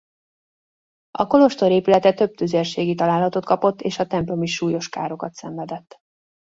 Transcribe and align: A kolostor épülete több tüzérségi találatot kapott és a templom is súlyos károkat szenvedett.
A 1.11 1.27
kolostor 1.27 1.71
épülete 1.71 2.13
több 2.13 2.33
tüzérségi 2.35 2.95
találatot 2.95 3.45
kapott 3.45 3.81
és 3.81 3.99
a 3.99 4.07
templom 4.07 4.43
is 4.43 4.53
súlyos 4.53 4.89
károkat 4.89 5.33
szenvedett. 5.33 5.95